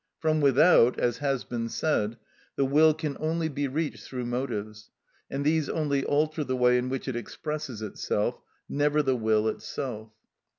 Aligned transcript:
From 0.17 0.41
without, 0.41 0.97
as 0.97 1.19
has 1.19 1.43
been 1.43 1.69
said, 1.69 2.17
the 2.55 2.65
will 2.65 2.95
can 2.95 3.15
only 3.19 3.49
be 3.49 3.67
reached 3.67 4.03
through 4.03 4.25
motives, 4.25 4.89
and 5.29 5.45
these 5.45 5.69
only 5.69 6.03
alter 6.03 6.43
the 6.43 6.55
way 6.57 6.79
in 6.79 6.89
which 6.89 7.07
it 7.07 7.15
expresses 7.15 7.83
itself, 7.83 8.41
never 8.67 9.03
the 9.03 9.15
will 9.15 9.47
itself. 9.47 10.11